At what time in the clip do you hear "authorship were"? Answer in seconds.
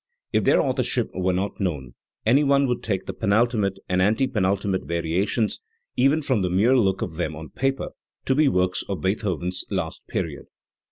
0.63-1.31